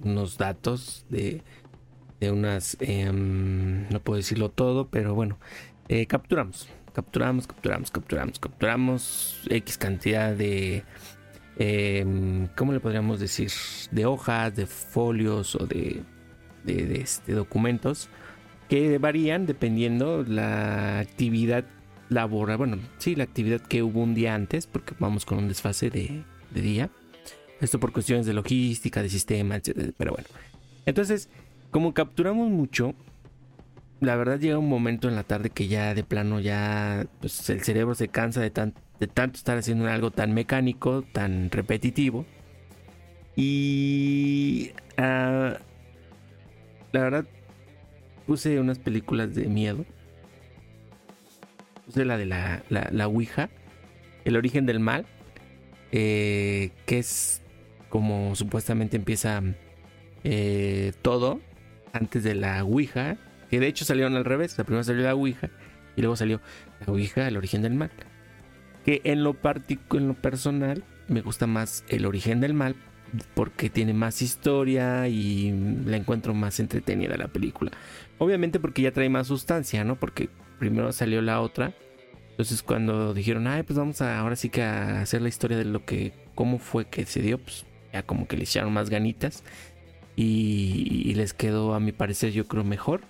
unos 0.01 0.39
datos 0.39 1.05
de, 1.09 1.43
de 2.19 2.31
unas, 2.31 2.77
em, 2.79 3.87
no 3.89 3.99
puedo 3.99 4.17
decirlo 4.17 4.49
todo, 4.49 4.87
pero 4.87 5.13
bueno, 5.13 5.37
eh, 5.89 6.05
capturamos, 6.05 6.67
capturamos, 6.93 7.47
capturamos, 7.47 7.91
capturamos, 7.91 8.39
capturamos 8.39 9.41
X 9.49 9.77
cantidad 9.77 10.33
de, 10.35 10.83
em, 11.57 12.47
¿cómo 12.55 12.73
le 12.73 12.79
podríamos 12.79 13.19
decir? 13.19 13.51
De 13.91 14.05
hojas, 14.05 14.55
de 14.55 14.65
folios 14.65 15.55
o 15.55 15.65
de, 15.65 16.03
de, 16.63 17.01
este, 17.01 17.33
documentos 17.33 18.09
que 18.69 18.97
varían 18.97 19.45
dependiendo 19.45 20.23
la 20.27 20.99
actividad 20.99 21.63
laboral, 22.09 22.57
bueno, 22.57 22.79
sí, 22.97 23.15
la 23.15 23.23
actividad 23.23 23.61
que 23.61 23.83
hubo 23.83 24.01
un 24.01 24.13
día 24.13 24.35
antes, 24.35 24.67
porque 24.67 24.93
vamos 24.99 25.25
con 25.25 25.37
un 25.37 25.47
desfase 25.47 25.89
de, 25.89 26.23
de 26.51 26.61
día. 26.61 26.89
Esto 27.61 27.79
por 27.79 27.91
cuestiones 27.91 28.25
de 28.25 28.33
logística, 28.33 29.01
de 29.01 29.09
sistema, 29.09 29.55
etc. 29.55 29.93
Pero 29.97 30.11
bueno. 30.11 30.27
Entonces, 30.85 31.29
como 31.71 31.93
capturamos 31.93 32.49
mucho, 32.49 32.93
la 33.99 34.15
verdad 34.15 34.39
llega 34.39 34.57
un 34.57 34.69
momento 34.69 35.07
en 35.07 35.15
la 35.15 35.23
tarde 35.23 35.49
que 35.49 35.67
ya 35.67 35.93
de 35.93 36.03
plano 36.03 36.39
ya 36.39 37.07
pues, 37.19 37.49
el 37.49 37.63
cerebro 37.63 37.95
se 37.95 38.09
cansa 38.09 38.41
de, 38.41 38.51
de 38.99 39.07
tanto 39.07 39.37
estar 39.37 39.57
haciendo 39.57 39.87
algo 39.87 40.11
tan 40.11 40.33
mecánico, 40.33 41.03
tan 41.03 41.49
repetitivo. 41.51 42.25
Y 43.35 44.71
uh, 44.97 45.57
la 46.91 47.01
verdad 47.01 47.25
puse 48.25 48.59
unas 48.59 48.79
películas 48.79 49.33
de 49.33 49.47
miedo. 49.47 49.85
Puse 51.85 52.05
la 52.05 52.17
de 52.17 52.25
la, 52.25 52.63
la, 52.69 52.89
la 52.91 53.07
Ouija, 53.07 53.49
El 54.25 54.35
origen 54.35 54.65
del 54.65 54.79
mal, 54.79 55.05
eh, 55.91 56.71
que 56.85 56.99
es 56.99 57.41
como 57.89 58.35
supuestamente 58.35 58.97
empieza 58.97 59.41
eh, 60.23 60.91
todo 61.01 61.39
antes 61.93 62.23
de 62.23 62.35
la 62.35 62.63
Ouija, 62.63 63.17
que 63.49 63.59
de 63.59 63.67
hecho 63.67 63.85
salieron 63.85 64.15
al 64.15 64.25
revés, 64.25 64.57
la 64.57 64.63
primera 64.63 64.83
salió 64.83 65.03
la 65.03 65.15
Ouija 65.15 65.49
y 65.95 66.01
luego 66.01 66.15
salió 66.15 66.41
la 66.85 66.91
Ouija, 66.91 67.27
el 67.27 67.37
origen 67.37 67.61
del 67.61 67.73
mal. 67.73 67.91
Que 68.85 69.01
en 69.03 69.23
lo, 69.23 69.35
en 69.93 70.07
lo 70.07 70.13
personal 70.13 70.83
me 71.07 71.21
gusta 71.21 71.47
más 71.47 71.83
el 71.89 72.05
origen 72.05 72.39
del 72.39 72.53
mal 72.53 72.75
porque 73.33 73.69
tiene 73.69 73.93
más 73.93 74.21
historia 74.21 75.07
y 75.07 75.51
la 75.85 75.97
encuentro 75.97 76.33
más 76.33 76.59
entretenida 76.59 77.17
la 77.17 77.27
película. 77.27 77.71
Obviamente 78.17 78.59
porque 78.59 78.81
ya 78.81 78.91
trae 78.91 79.09
más 79.09 79.27
sustancia, 79.27 79.83
¿no? 79.83 79.95
Porque 79.95 80.29
primero 80.59 80.91
salió 80.91 81.21
la 81.21 81.41
otra. 81.41 81.73
Entonces 82.31 82.61
cuando 82.61 83.13
dijeron, 83.13 83.47
ay, 83.47 83.63
pues 83.63 83.77
vamos 83.77 84.01
a 84.01 84.19
ahora 84.19 84.35
sí 84.35 84.49
que 84.49 84.63
a 84.63 85.01
hacer 85.01 85.21
la 85.21 85.29
historia 85.29 85.57
de 85.57 85.65
lo 85.65 85.85
que, 85.85 86.13
cómo 86.35 86.59
fue 86.59 86.85
que 86.85 87.05
se 87.05 87.21
dio, 87.21 87.37
pues 87.39 87.65
ya 87.93 88.03
como 88.03 88.27
que 88.27 88.37
le 88.37 88.43
echaron 88.43 88.73
más 88.73 88.89
ganitas. 88.89 89.43
Y, 90.15 91.13
les 91.13 91.33
quedó, 91.33 91.75
a 91.75 91.79
mi 91.79 91.91
parecer, 91.91 92.31
yo 92.31 92.47
creo 92.47 92.63
mejor. 92.63 93.01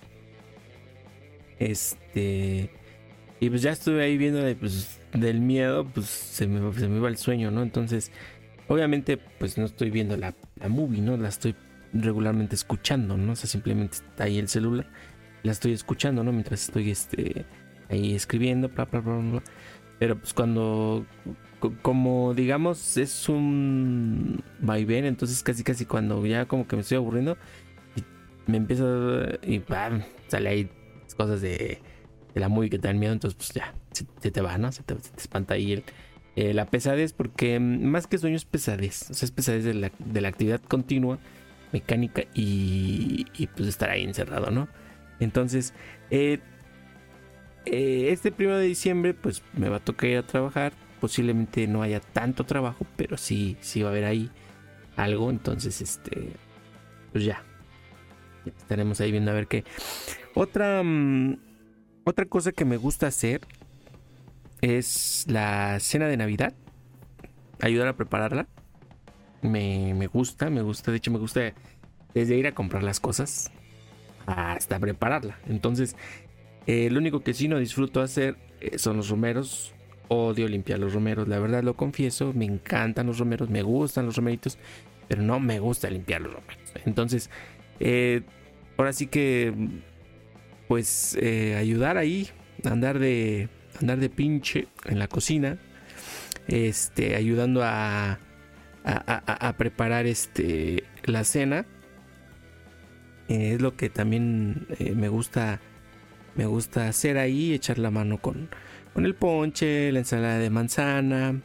Este. 1.58 2.70
Y 3.40 3.50
pues 3.50 3.62
ya 3.62 3.70
estuve 3.70 4.02
ahí 4.02 4.18
viendo 4.18 4.40
pues, 4.58 5.00
del 5.12 5.40
miedo, 5.40 5.86
pues 5.86 6.06
se 6.06 6.46
me, 6.46 6.72
se 6.72 6.88
me 6.88 6.96
iba 6.96 7.08
el 7.08 7.16
sueño, 7.16 7.50
¿no? 7.50 7.62
Entonces, 7.62 8.10
obviamente, 8.66 9.16
pues 9.16 9.58
no 9.58 9.64
estoy 9.64 9.90
viendo 9.90 10.16
la, 10.16 10.34
la 10.56 10.68
movie, 10.68 11.00
¿no? 11.00 11.16
La 11.16 11.28
estoy 11.28 11.54
regularmente 11.92 12.54
escuchando, 12.54 13.16
¿no? 13.16 13.32
O 13.32 13.36
sea, 13.36 13.48
simplemente 13.48 13.96
está 13.96 14.24
ahí 14.24 14.38
el 14.38 14.48
celular. 14.48 14.86
La 15.44 15.52
estoy 15.52 15.72
escuchando, 15.72 16.24
¿no? 16.24 16.32
Mientras 16.32 16.64
estoy 16.64 16.90
este, 16.90 17.46
ahí 17.88 18.14
escribiendo, 18.14 18.68
bla, 18.68 18.86
bla, 18.86 19.00
bla, 19.00 19.16
bla. 19.16 19.42
Pero 19.98 20.18
pues 20.18 20.34
cuando 20.34 21.06
como 21.82 22.34
digamos 22.34 22.96
es 22.96 23.28
un 23.28 24.42
vaivén, 24.60 25.04
entonces 25.04 25.42
casi 25.42 25.64
casi 25.64 25.86
cuando 25.86 26.24
ya 26.24 26.46
como 26.46 26.66
que 26.66 26.76
me 26.76 26.82
estoy 26.82 26.96
aburriendo, 26.98 27.36
me 28.46 28.56
empiezo 28.56 29.22
y 29.42 29.58
¡pam! 29.58 30.02
sale 30.28 30.48
ahí 30.48 30.70
cosas 31.14 31.40
de, 31.40 31.80
la 32.34 32.48
movie 32.48 32.70
que 32.70 32.78
te 32.78 32.86
dan 32.86 32.98
miedo, 32.98 33.12
entonces 33.12 33.36
pues 33.36 33.50
ya, 33.52 33.74
se, 33.92 34.30
te 34.30 34.40
va, 34.40 34.58
¿no? 34.58 34.70
Se 34.70 34.82
te, 34.82 34.94
espanta 35.16 35.54
ahí 35.54 35.82
eh, 36.36 36.54
la 36.54 36.66
pesadez, 36.66 37.12
porque 37.12 37.58
más 37.58 38.06
que 38.06 38.18
sueño 38.18 38.36
es 38.36 38.44
pesadez, 38.44 39.10
o 39.10 39.14
sea, 39.14 39.26
es 39.26 39.32
pesadez 39.32 39.64
de 39.64 39.74
la, 39.74 39.90
de 39.98 40.20
la 40.20 40.28
actividad 40.28 40.60
continua, 40.60 41.18
mecánica 41.72 42.22
y, 42.34 43.26
y, 43.36 43.46
pues 43.48 43.68
estar 43.68 43.90
ahí 43.90 44.04
encerrado, 44.04 44.50
¿no? 44.50 44.68
Entonces, 45.20 45.74
eh, 46.10 46.38
eh, 47.66 48.08
este 48.12 48.32
primero 48.32 48.58
de 48.58 48.66
diciembre 48.66 49.14
pues 49.14 49.42
me 49.52 49.68
va 49.68 49.76
a 49.76 49.80
tocar 49.80 50.08
ir 50.08 50.18
a 50.18 50.22
trabajar, 50.26 50.72
posiblemente 51.00 51.66
no 51.66 51.82
haya 51.82 52.00
tanto 52.00 52.44
trabajo, 52.44 52.86
pero 52.96 53.16
sí, 53.16 53.56
sí 53.60 53.82
va 53.82 53.88
a 53.88 53.92
haber 53.92 54.04
ahí 54.04 54.30
algo. 54.96 55.30
Entonces, 55.30 55.80
este, 55.80 56.30
pues 57.12 57.24
ya, 57.24 57.42
estaremos 58.46 59.00
ahí 59.00 59.10
viendo 59.12 59.30
a 59.30 59.34
ver 59.34 59.46
qué. 59.46 59.64
Otra, 60.38 60.82
mm, 60.84 61.36
otra 62.04 62.24
cosa 62.26 62.52
que 62.52 62.64
me 62.64 62.76
gusta 62.76 63.08
hacer 63.08 63.40
es 64.60 65.24
la 65.28 65.80
cena 65.80 66.06
de 66.06 66.16
Navidad. 66.16 66.54
Ayudar 67.60 67.88
a 67.88 67.96
prepararla. 67.96 68.46
Me, 69.42 69.94
me 69.94 70.06
gusta, 70.06 70.48
me 70.48 70.62
gusta. 70.62 70.92
De 70.92 70.98
hecho, 70.98 71.10
me 71.10 71.18
gusta 71.18 71.52
desde 72.14 72.36
ir 72.36 72.46
a 72.46 72.54
comprar 72.54 72.84
las 72.84 73.00
cosas 73.00 73.50
hasta 74.26 74.78
prepararla. 74.78 75.40
Entonces, 75.48 75.96
eh, 76.68 76.88
lo 76.88 77.00
único 77.00 77.20
que 77.20 77.34
sí 77.34 77.48
no 77.48 77.58
disfruto 77.58 78.00
hacer 78.00 78.36
eh, 78.60 78.78
son 78.78 78.96
los 78.96 79.08
romeros 79.08 79.74
odio 80.08 80.48
limpiar 80.48 80.78
los 80.78 80.94
romeros, 80.94 81.28
la 81.28 81.38
verdad 81.38 81.62
lo 81.62 81.74
confieso, 81.74 82.32
me 82.32 82.46
encantan 82.46 83.06
los 83.06 83.18
romeros, 83.18 83.50
me 83.50 83.62
gustan 83.62 84.06
los 84.06 84.16
romeritos, 84.16 84.58
pero 85.06 85.22
no 85.22 85.38
me 85.38 85.58
gusta 85.60 85.90
limpiar 85.90 86.22
los 86.22 86.32
romeros. 86.32 86.72
Entonces, 86.86 87.30
eh, 87.78 88.22
ahora 88.76 88.92
sí 88.92 89.06
que, 89.06 89.52
pues, 90.68 91.16
eh, 91.20 91.56
ayudar 91.56 91.96
ahí, 91.96 92.28
andar 92.64 92.98
de, 92.98 93.48
andar 93.80 93.98
de 93.98 94.10
pinche 94.10 94.68
en 94.84 94.98
la 94.98 95.08
cocina, 95.08 95.58
este, 96.46 97.16
ayudando 97.16 97.62
a, 97.64 98.18
a, 98.84 99.54
preparar 99.56 100.06
este, 100.06 100.84
la 101.04 101.24
cena. 101.24 101.66
Eh, 103.28 103.54
es 103.54 103.62
lo 103.62 103.76
que 103.76 103.90
también 103.90 104.66
me 104.94 105.08
gusta, 105.08 105.60
me 106.34 106.46
gusta 106.46 106.88
hacer 106.88 107.18
ahí, 107.18 107.52
echar 107.52 107.78
la 107.78 107.90
mano 107.90 108.18
con, 108.18 108.48
con 108.94 109.06
el 109.06 109.14
ponche, 109.14 109.90
la 109.92 110.00
ensalada 110.00 110.38
de 110.38 110.50
manzana 110.50 111.40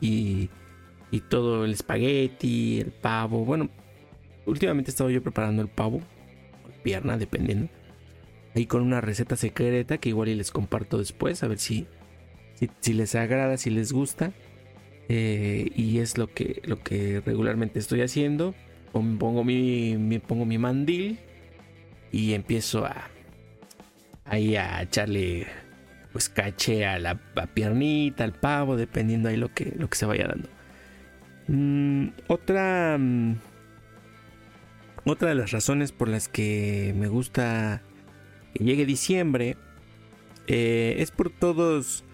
y, 0.00 0.50
y 1.10 1.20
todo 1.20 1.64
el 1.64 1.72
espagueti, 1.72 2.80
el 2.80 2.90
pavo. 2.90 3.44
Bueno, 3.44 3.70
últimamente 4.46 4.90
he 4.90 4.92
estado 4.92 5.10
yo 5.10 5.22
preparando 5.22 5.62
el 5.62 5.68
pavo, 5.68 6.00
pierna, 6.82 7.16
dependiendo. 7.16 7.68
Ahí 8.54 8.66
con 8.66 8.82
una 8.82 9.00
receta 9.00 9.36
secreta 9.36 9.98
que 9.98 10.10
igual 10.10 10.28
y 10.28 10.34
les 10.34 10.50
comparto 10.50 10.98
después, 10.98 11.42
a 11.42 11.48
ver 11.48 11.58
si, 11.58 11.86
si, 12.80 12.92
les 12.92 13.14
agrada, 13.14 13.56
si 13.56 13.70
les 13.70 13.92
gusta. 13.92 14.32
Eh, 15.08 15.70
y 15.74 15.98
es 15.98 16.16
lo 16.16 16.32
que, 16.32 16.62
lo 16.64 16.82
que 16.82 17.20
regularmente 17.24 17.78
estoy 17.78 18.00
haciendo. 18.02 18.54
Pongo 18.92 19.42
mi, 19.42 19.96
mi, 19.96 20.20
pongo 20.20 20.46
mi 20.46 20.56
mandil 20.56 21.18
y 22.12 22.34
empiezo 22.34 22.86
a 22.86 23.08
ahí 24.24 24.56
a 24.56 24.82
echarle 24.82 25.46
pues 26.12 26.28
caché 26.28 26.86
a 26.86 27.00
la 27.00 27.16
piernita, 27.54 28.22
al 28.22 28.34
pavo, 28.34 28.76
dependiendo 28.76 29.28
ahí 29.28 29.36
lo 29.36 29.52
que, 29.52 29.72
lo 29.76 29.90
que 29.90 29.96
se 29.96 30.06
vaya 30.06 30.28
dando. 30.28 30.48
Mm, 31.48 32.10
otra, 32.28 32.96
mm, 32.98 33.34
otra 35.06 35.30
de 35.30 35.34
las 35.34 35.50
razones 35.50 35.90
por 35.90 36.08
las 36.08 36.28
que 36.28 36.94
me 36.96 37.08
gusta 37.08 37.82
que 38.54 38.64
llegue 38.64 38.86
diciembre 38.86 39.56
eh, 40.46 40.96
es 40.98 41.10
por 41.10 41.30
todos, 41.30 42.04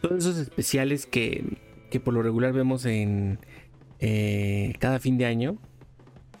todos 0.00 0.18
esos 0.18 0.38
especiales 0.38 1.06
que, 1.06 1.44
que 1.90 2.00
por 2.00 2.14
lo 2.14 2.22
regular 2.22 2.52
vemos 2.52 2.84
en 2.84 3.38
eh, 4.00 4.74
cada 4.78 4.98
fin 4.98 5.18
de 5.18 5.26
año, 5.26 5.58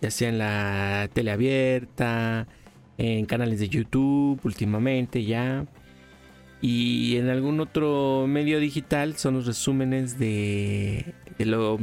ya 0.00 0.10
sea 0.10 0.28
en 0.28 0.38
la 0.38 1.08
tele 1.12 1.30
abierta, 1.30 2.48
en 2.98 3.26
canales 3.26 3.60
de 3.60 3.68
YouTube 3.68 4.40
últimamente 4.44 5.24
ya 5.24 5.66
y 6.60 7.16
en 7.16 7.28
algún 7.28 7.60
otro 7.60 8.26
medio 8.26 8.58
digital 8.58 9.16
son 9.16 9.34
los 9.34 9.46
resúmenes 9.46 10.18
de, 10.18 11.14
lo... 11.38 11.78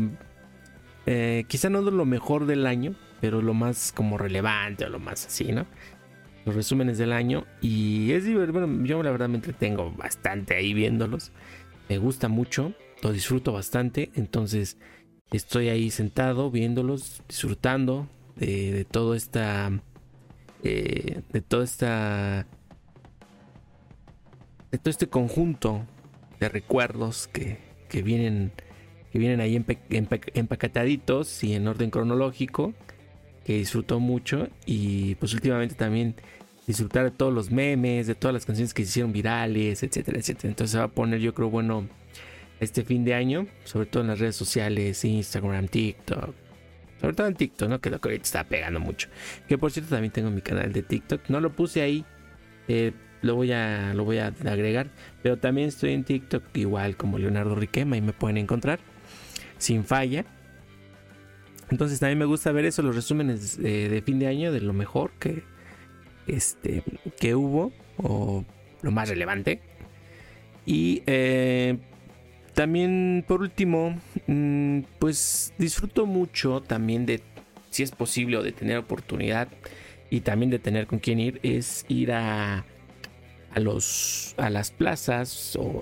Eh, 1.05 1.45
quizá 1.47 1.69
no 1.69 1.83
de 1.83 1.91
lo 1.91 2.05
mejor 2.05 2.45
del 2.45 2.65
año, 2.65 2.95
pero 3.21 3.41
lo 3.41 3.53
más 3.53 3.91
como 3.91 4.17
relevante 4.17 4.85
o 4.85 4.89
lo 4.89 4.99
más 4.99 5.27
así, 5.27 5.51
¿no? 5.51 5.67
Los 6.45 6.55
resúmenes 6.55 6.97
del 6.97 7.13
año. 7.13 7.45
Y 7.61 8.11
es 8.11 8.25
divertido. 8.25 8.59
Bueno, 8.59 8.85
yo 8.85 9.01
la 9.03 9.11
verdad 9.11 9.29
me 9.29 9.35
entretengo 9.35 9.91
bastante 9.91 10.55
ahí 10.55 10.73
viéndolos. 10.73 11.31
Me 11.89 11.97
gusta 11.97 12.27
mucho, 12.27 12.73
lo 13.01 13.11
disfruto 13.11 13.53
bastante. 13.53 14.11
Entonces 14.15 14.77
estoy 15.31 15.69
ahí 15.69 15.89
sentado 15.89 16.51
viéndolos, 16.51 17.23
disfrutando 17.27 18.07
de, 18.35 18.71
de 18.71 18.85
toda 18.85 19.15
esta... 19.17 19.71
Eh, 20.65 21.21
de 21.33 21.41
toda 21.41 21.65
esta 21.65 22.47
de 24.71 24.79
todo 24.79 24.89
este 24.89 25.07
conjunto 25.07 25.85
de 26.39 26.49
recuerdos 26.49 27.27
que, 27.27 27.59
vienen 28.01 28.51
que 29.11 29.19
vienen 29.19 29.39
ahí 29.39 29.63
empacataditos 30.33 31.43
y 31.43 31.53
en 31.53 31.67
orden 31.67 31.91
cronológico 31.91 32.73
que 33.45 33.57
disfruto 33.57 33.99
mucho 33.99 34.49
y 34.65 35.15
pues 35.15 35.33
últimamente 35.33 35.75
también 35.75 36.15
disfrutar 36.65 37.05
de 37.05 37.11
todos 37.11 37.33
los 37.33 37.51
memes, 37.51 38.07
de 38.07 38.15
todas 38.15 38.33
las 38.33 38.45
canciones 38.45 38.73
que 38.73 38.83
se 38.83 38.89
hicieron 38.89 39.11
virales, 39.11 39.83
etcétera, 39.83 40.17
etcétera. 40.19 40.49
Entonces 40.49 40.71
se 40.71 40.77
va 40.77 40.85
a 40.85 40.87
poner, 40.89 41.19
yo 41.19 41.33
creo, 41.33 41.49
bueno, 41.49 41.87
este 42.59 42.83
fin 42.83 43.03
de 43.03 43.13
año, 43.13 43.47
sobre 43.65 43.85
todo 43.87 44.03
en 44.03 44.09
las 44.09 44.19
redes 44.19 44.35
sociales, 44.35 45.03
Instagram, 45.03 45.67
TikTok. 45.67 46.33
Sobre 47.01 47.15
todo 47.15 47.27
en 47.27 47.35
TikTok, 47.35 47.69
¿no? 47.69 47.81
Que 47.81 47.89
lo 47.89 47.99
que 47.99 48.07
ahorita 48.07 48.23
está 48.23 48.43
pegando 48.45 48.79
mucho. 48.79 49.09
Que 49.49 49.57
por 49.57 49.71
cierto 49.71 49.89
también 49.89 50.13
tengo 50.13 50.29
mi 50.29 50.41
canal 50.41 50.71
de 50.71 50.83
TikTok. 50.83 51.27
No 51.27 51.41
lo 51.41 51.51
puse 51.51 51.81
ahí. 51.81 52.05
Eh, 52.69 52.93
lo 53.21 53.35
voy 53.35 53.51
a 53.51 53.93
lo 53.93 54.05
voy 54.05 54.19
a 54.19 54.27
agregar. 54.27 54.87
Pero 55.21 55.37
también 55.37 55.67
estoy 55.67 55.91
en 55.91 56.05
TikTok 56.05 56.43
igual 56.55 56.95
como 56.95 57.17
Leonardo 57.17 57.55
Riquema 57.55 57.97
y 57.97 58.01
me 58.01 58.13
pueden 58.13 58.37
encontrar. 58.37 58.79
Sin 59.57 59.83
falla. 59.83 60.23
Entonces 61.69 61.99
también 61.99 62.19
me 62.19 62.25
gusta 62.25 62.51
ver 62.51 62.65
eso, 62.65 62.81
los 62.81 62.95
resúmenes 62.95 63.57
de 63.57 64.03
fin 64.05 64.19
de 64.19 64.27
año 64.27 64.51
de 64.51 64.61
lo 64.61 64.73
mejor 64.73 65.11
que, 65.19 65.43
este, 66.27 66.83
que 67.19 67.35
hubo, 67.35 67.71
o 67.97 68.45
lo 68.81 68.91
más 68.91 69.09
relevante. 69.09 69.61
Y 70.65 71.03
eh, 71.05 71.77
también, 72.53 73.25
por 73.27 73.41
último, 73.41 73.99
mm, 74.27 74.81
pues 74.99 75.53
disfruto 75.57 76.05
mucho 76.05 76.61
también 76.61 77.05
de, 77.05 77.21
si 77.69 77.83
es 77.83 77.91
posible, 77.91 78.37
o 78.37 78.43
de 78.43 78.51
tener 78.51 78.77
oportunidad 78.77 79.47
y 80.09 80.21
también 80.21 80.51
de 80.51 80.59
tener 80.59 80.87
con 80.87 80.99
quién 80.99 81.19
ir, 81.19 81.39
es 81.43 81.85
ir 81.87 82.11
a, 82.11 82.65
a, 83.51 83.59
los, 83.59 84.35
a 84.37 84.49
las 84.49 84.71
plazas 84.71 85.55
o 85.55 85.81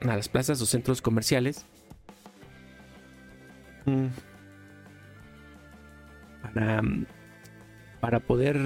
a 0.00 0.16
las 0.16 0.28
plazas 0.28 0.60
o 0.60 0.66
centros 0.66 1.02
comerciales. 1.02 1.66
Mm, 3.84 4.06
para, 6.42 6.82
para 8.00 8.20
poder 8.20 8.58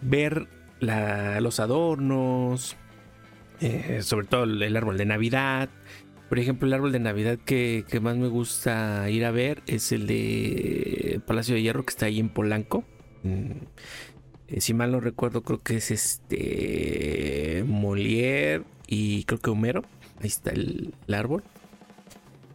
ver 0.00 0.48
los 0.80 1.60
adornos, 1.60 2.76
eh, 3.60 4.00
sobre 4.02 4.26
todo 4.26 4.44
el 4.44 4.76
árbol 4.76 4.98
de 4.98 5.04
Navidad. 5.04 5.68
Por 6.32 6.38
ejemplo, 6.38 6.66
el 6.66 6.72
árbol 6.72 6.92
de 6.92 6.98
Navidad 6.98 7.38
que, 7.44 7.84
más 8.00 8.16
me 8.16 8.26
gusta 8.28 9.10
ir 9.10 9.26
a 9.26 9.30
ver 9.30 9.62
es 9.66 9.92
el 9.92 10.06
de 10.06 11.20
Palacio 11.26 11.54
de 11.54 11.60
Hierro 11.60 11.84
que 11.84 11.90
está 11.90 12.06
ahí 12.06 12.18
en 12.20 12.30
Polanco. 12.30 12.84
Mm, 13.22 13.50
eh, 14.48 14.60
si 14.62 14.72
mal 14.72 14.92
no 14.92 15.00
recuerdo, 15.00 15.42
creo 15.42 15.62
que 15.62 15.76
es 15.76 15.90
este 15.90 17.64
Molière 17.66 18.64
y 18.86 19.24
creo 19.24 19.40
que 19.40 19.50
Homero. 19.50 19.82
Ahí 20.20 20.28
está 20.28 20.52
el, 20.52 20.94
árbol. 21.12 21.42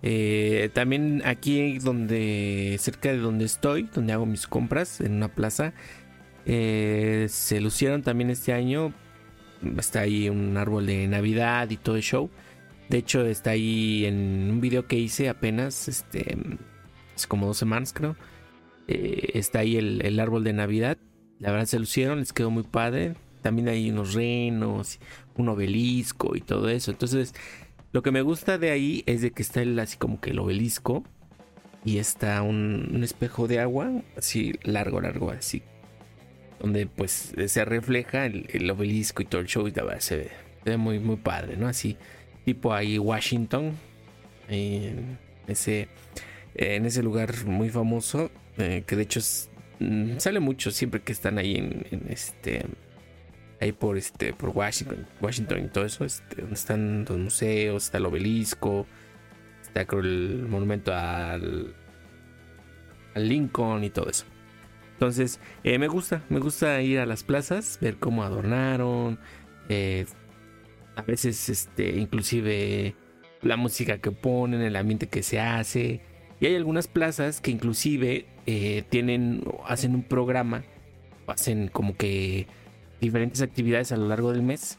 Eh, 0.03 0.69
también 0.73 1.21
aquí 1.25 1.79
donde 1.79 2.77
cerca 2.79 3.09
de 3.09 3.17
donde 3.17 3.45
estoy, 3.45 3.89
donde 3.93 4.13
hago 4.13 4.25
mis 4.25 4.47
compras 4.47 5.01
en 5.01 5.13
una 5.13 5.29
plaza, 5.29 5.73
eh, 6.45 7.27
se 7.29 7.59
lucieron 7.59 8.03
también 8.03 8.29
este 8.29 8.53
año. 8.53 8.93
Está 9.77 10.01
ahí 10.01 10.29
un 10.29 10.55
árbol 10.57 10.85
de 10.85 11.07
Navidad 11.07 11.69
y 11.69 11.77
todo 11.77 11.95
el 11.95 12.03
show. 12.03 12.29
De 12.89 12.99
hecho, 12.99 13.25
está 13.25 13.51
ahí 13.51 14.05
en 14.05 14.49
un 14.49 14.61
video 14.61 14.87
que 14.87 14.95
hice 14.97 15.29
apenas, 15.29 15.87
este, 15.87 16.37
es 17.15 17.27
como 17.27 17.47
dos 17.47 17.57
semanas 17.57 17.91
creo. 17.93 18.15
Eh, 18.87 19.31
está 19.33 19.59
ahí 19.59 19.75
el, 19.77 20.19
árbol 20.19 20.43
de 20.43 20.53
Navidad. 20.53 20.97
La 21.39 21.51
verdad 21.51 21.65
se 21.65 21.79
lucieron, 21.79 22.19
les 22.19 22.33
quedó 22.33 22.49
muy 22.49 22.63
padre. 22.63 23.15
También 23.41 23.67
hay 23.67 23.89
unos 23.91 24.13
renos, 24.13 24.99
un 25.35 25.49
obelisco 25.49 26.35
y 26.35 26.41
todo 26.41 26.69
eso. 26.69 26.91
Entonces, 26.91 27.33
lo 27.91 28.01
que 28.03 28.11
me 28.11 28.21
gusta 28.21 28.57
de 28.57 28.71
ahí 28.71 29.03
es 29.05 29.21
de 29.21 29.31
que 29.31 29.41
está 29.41 29.61
el, 29.61 29.77
así 29.79 29.97
como 29.97 30.19
que 30.21 30.31
el 30.31 30.39
obelisco 30.39 31.03
y 31.85 31.99
está 31.99 32.41
un, 32.41 32.91
un 32.93 33.03
espejo 33.03 33.47
de 33.47 33.59
agua, 33.59 33.91
así 34.17 34.53
largo, 34.63 35.01
largo, 35.01 35.31
así 35.31 35.63
donde 36.59 36.87
pues 36.87 37.33
se 37.47 37.65
refleja 37.65 38.25
el, 38.25 38.69
obelisco 38.69 39.21
y 39.21 39.25
todo 39.25 39.41
el 39.41 39.47
show 39.47 39.67
y 39.67 39.71
la 39.71 39.99
se 40.01 40.31
ve, 40.65 40.77
muy, 40.77 40.99
muy 40.99 41.17
padre, 41.17 41.55
¿no? 41.55 41.67
Así, 41.67 41.97
tipo 42.45 42.73
ahí 42.73 42.97
Washington, 42.97 43.73
en 44.49 45.17
ese, 45.47 45.87
en 46.55 46.85
ese 46.85 47.03
lugar 47.03 47.45
muy 47.45 47.69
famoso, 47.69 48.31
eh, 48.57 48.83
que 48.85 48.95
de 48.95 49.03
hecho 49.03 49.21
mm, 49.79 50.17
sale 50.17 50.39
mucho 50.39 50.71
siempre 50.71 51.01
que 51.01 51.11
están 51.11 51.37
ahí 51.37 51.55
en, 51.55 52.05
este 52.09 52.65
ahí 53.59 53.71
por 53.71 53.97
este 53.97 54.33
por 54.33 54.49
Washington 54.49 55.05
Washington 55.21 55.65
y 55.65 55.67
todo 55.67 55.85
eso 55.85 56.05
este, 56.05 56.41
donde 56.41 56.55
están 56.55 57.05
los 57.07 57.17
museos 57.17 57.85
está 57.85 57.97
el 57.97 58.05
obelisco 58.05 58.85
está 59.61 59.85
creo 59.85 60.01
el 60.01 60.45
monumento 60.47 60.93
al 60.93 61.73
al 63.15 63.27
Lincoln 63.27 63.83
y 63.83 63.89
todo 63.89 64.09
eso 64.09 64.25
entonces, 64.97 65.39
eh, 65.63 65.77
me 65.77 65.87
gusta, 65.87 66.23
me 66.27 66.39
gusta 66.39 66.81
ir 66.81 66.97
a 66.97 67.05
las 67.05 67.23
plazas, 67.23 67.77
ver 67.79 67.97
cómo 67.97 68.23
adornaron. 68.23 69.19
Eh, 69.69 70.07
a 70.95 71.03
veces, 71.03 71.49
este, 71.49 71.99
inclusive 71.99 72.95
la 73.43 73.57
música 73.57 73.99
que 73.99 74.09
ponen, 74.09 74.61
el 74.61 74.75
ambiente 74.75 75.05
que 75.05 75.21
se 75.21 75.39
hace. 75.39 76.01
Y 76.39 76.47
hay 76.47 76.55
algunas 76.55 76.87
plazas 76.87 77.41
que 77.41 77.51
inclusive 77.51 78.25
eh, 78.47 78.85
tienen, 78.89 79.43
hacen 79.67 79.93
un 79.93 80.01
programa, 80.01 80.63
hacen 81.27 81.67
como 81.67 81.95
que 81.95 82.47
diferentes 82.99 83.41
actividades 83.41 83.91
a 83.91 83.97
lo 83.97 84.07
largo 84.07 84.31
del 84.31 84.43
mes. 84.43 84.77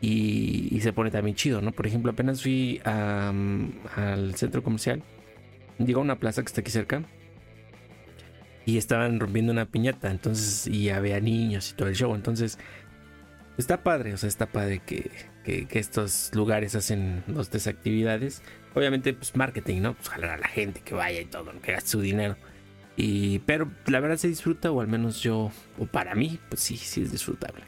Y, 0.00 0.78
se 0.82 0.92
pone 0.92 1.10
también 1.10 1.34
chido, 1.34 1.60
¿no? 1.62 1.72
Por 1.72 1.86
ejemplo, 1.86 2.12
apenas 2.12 2.42
fui 2.42 2.80
al 2.84 4.34
centro 4.36 4.62
comercial. 4.62 5.02
Llegó 5.78 6.00
a 6.00 6.02
una 6.02 6.18
plaza 6.18 6.42
que 6.42 6.46
está 6.46 6.60
aquí 6.60 6.70
cerca 6.70 7.02
y 8.66 8.78
estaban 8.78 9.20
rompiendo 9.20 9.52
una 9.52 9.66
piñata, 9.66 10.10
entonces, 10.10 10.66
y 10.66 10.90
había 10.90 11.20
niños 11.20 11.70
y 11.70 11.74
todo 11.74 11.88
el 11.88 11.94
show, 11.94 12.14
entonces, 12.14 12.58
está 13.56 13.82
padre, 13.82 14.12
o 14.12 14.16
sea, 14.16 14.28
está 14.28 14.46
padre 14.46 14.82
que, 14.84 15.10
estos 15.70 16.34
lugares 16.34 16.74
hacen 16.74 17.22
dos, 17.28 17.48
tres 17.48 17.68
actividades. 17.68 18.42
Obviamente, 18.74 19.14
pues 19.14 19.36
marketing, 19.36 19.80
¿no? 19.80 19.94
Pues 19.94 20.08
jalar 20.08 20.30
a 20.30 20.38
la 20.38 20.48
gente 20.48 20.80
que 20.80 20.94
vaya 20.94 21.20
y 21.20 21.26
todo, 21.26 21.52
que 21.62 21.72
gaste 21.72 21.90
su 21.90 22.00
dinero. 22.00 22.36
Y, 22.96 23.40
pero 23.40 23.70
la 23.86 24.00
verdad 24.00 24.16
se 24.16 24.28
disfruta, 24.28 24.70
o 24.70 24.80
al 24.80 24.88
menos 24.88 25.20
yo, 25.20 25.50
o 25.78 25.86
para 25.86 26.14
mí, 26.14 26.38
pues 26.48 26.62
sí, 26.62 26.76
sí 26.76 27.02
es 27.02 27.12
disfrutable. 27.12 27.64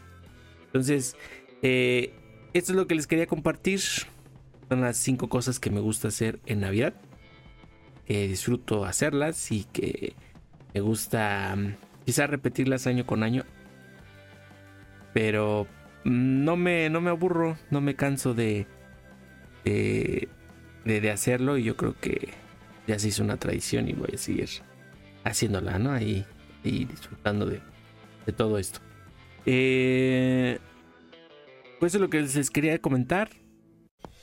Entonces, 0.66 1.16
eh, 1.62 2.14
esto 2.54 2.72
es 2.72 2.76
lo 2.76 2.86
que 2.86 2.94
les 2.94 3.06
quería 3.06 3.26
compartir. 3.26 3.80
Son 4.68 4.80
las 4.80 4.96
cinco 4.96 5.28
cosas 5.28 5.60
que 5.60 5.70
me 5.70 5.80
gusta 5.80 6.08
hacer 6.08 6.40
en 6.46 6.60
Navidad. 6.60 6.94
Que 8.06 8.26
disfruto 8.26 8.86
hacerlas 8.86 9.52
y 9.52 9.64
que 9.64 10.14
me 10.72 10.80
gusta 10.80 11.54
mm, 11.56 11.76
quizás 12.06 12.30
repetirlas 12.30 12.86
año 12.86 13.04
con 13.04 13.22
año. 13.22 13.44
Pero 15.12 15.66
mm, 16.04 16.44
no 16.44 16.56
me, 16.56 16.88
no 16.88 17.02
me 17.02 17.10
aburro, 17.10 17.58
no 17.70 17.82
me 17.82 17.96
canso 17.96 18.32
de, 18.32 18.66
de, 19.64 20.28
de, 20.84 21.10
hacerlo. 21.10 21.58
Y 21.58 21.64
yo 21.64 21.76
creo 21.76 21.94
que 22.00 22.30
ya 22.86 22.98
se 22.98 23.08
hizo 23.08 23.22
una 23.22 23.36
tradición 23.36 23.88
y 23.88 23.92
voy 23.92 24.14
a 24.14 24.18
seguir 24.18 24.48
haciéndola, 25.28 25.78
¿no? 25.78 25.92
Ahí, 25.92 26.24
y 26.64 26.84
disfrutando 26.84 27.46
de, 27.46 27.60
de 28.26 28.32
todo 28.32 28.58
esto. 28.58 28.80
Eh, 29.46 30.58
pues 31.78 31.92
eso 31.92 31.98
es 31.98 32.02
lo 32.02 32.10
que 32.10 32.20
les 32.20 32.50
quería 32.50 32.78
comentar. 32.80 33.30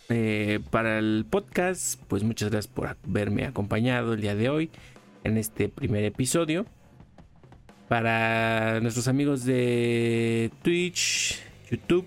Eh, 0.10 0.60
para 0.70 1.00
el 1.00 1.26
podcast, 1.28 2.00
pues 2.08 2.24
muchas 2.24 2.52
gracias 2.52 2.72
por 2.72 2.88
haberme 2.88 3.46
acompañado 3.46 4.13
el 4.13 4.22
día 4.22 4.36
de 4.36 4.50
hoy 4.50 4.70
en 5.24 5.38
este 5.38 5.68
primer 5.70 6.04
episodio. 6.04 6.65
Para 7.88 8.80
nuestros 8.82 9.08
amigos 9.08 9.46
de 9.46 10.52
Twitch, 10.62 11.39
YouTube, 11.72 12.06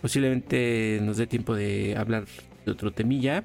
posiblemente 0.00 1.00
nos 1.02 1.16
dé 1.16 1.26
tiempo 1.26 1.54
de 1.54 1.96
hablar 1.96 2.26
de 2.64 2.70
otro 2.70 2.92
temilla. 2.92 3.44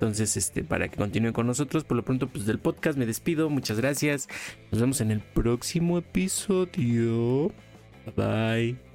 Entonces, 0.00 0.38
este, 0.38 0.64
para 0.64 0.88
que 0.88 0.96
continúen 0.96 1.34
con 1.34 1.46
nosotros, 1.46 1.84
por 1.84 1.94
lo 1.94 2.02
pronto, 2.02 2.26
pues 2.26 2.46
del 2.46 2.58
podcast 2.58 2.96
me 2.96 3.04
despido. 3.04 3.50
Muchas 3.50 3.78
gracias. 3.78 4.28
Nos 4.72 4.80
vemos 4.80 5.02
en 5.02 5.10
el 5.10 5.20
próximo 5.20 5.98
episodio. 5.98 7.52
Bye 8.06 8.14
bye. 8.16 8.89